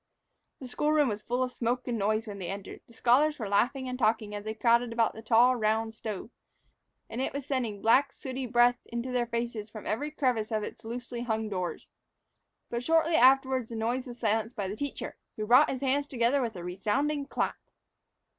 [0.59, 2.81] The school room was full of smoke and noise when they entered.
[2.87, 6.31] The scholars were laughing and talking as they crowded about the tall, round stove;
[7.07, 10.83] and it was sending black, sooty breath into their faces from every crevice of its
[10.83, 11.91] loosely hung doors.
[12.71, 16.41] But shortly afterward the noise was silenced by the teacher, who brought his hands together
[16.41, 17.57] with a resounding clap.